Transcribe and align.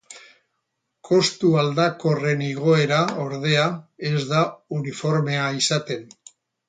Kostu 1.09 1.51
aldakorren 1.63 2.41
igoera 2.47 2.99
ordea 3.25 3.67
ez 4.13 4.25
da 4.33 4.41
uniformea 4.79 5.45
izaten. 5.63 6.09